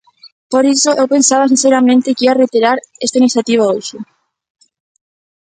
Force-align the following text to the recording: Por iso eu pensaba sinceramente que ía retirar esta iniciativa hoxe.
Por 0.51 0.63
iso 0.75 0.91
eu 1.01 1.07
pensaba 1.15 1.49
sinceramente 1.51 2.15
que 2.15 2.25
ía 2.27 2.39
retirar 2.43 2.77
esta 3.05 3.19
iniciativa 3.21 3.69
hoxe. 3.71 3.97